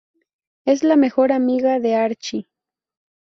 Es 0.65 0.81
la 0.83 0.95
mejor 0.95 1.31
amiga 1.31 1.79
de 1.79 1.93
Archie. 1.93 2.47